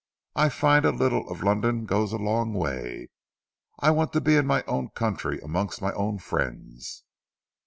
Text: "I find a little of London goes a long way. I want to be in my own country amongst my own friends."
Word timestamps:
"I 0.35 0.49
find 0.49 0.83
a 0.83 0.91
little 0.91 1.29
of 1.29 1.43
London 1.43 1.85
goes 1.85 2.11
a 2.11 2.17
long 2.17 2.55
way. 2.55 3.09
I 3.77 3.91
want 3.91 4.13
to 4.13 4.19
be 4.19 4.35
in 4.35 4.47
my 4.47 4.63
own 4.63 4.89
country 4.89 5.39
amongst 5.41 5.79
my 5.79 5.93
own 5.93 6.17
friends." 6.17 7.03